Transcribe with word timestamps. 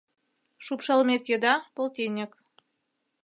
Шупшалмет 0.65 1.23
еда- 1.35 1.53
полтиньык 1.75 2.31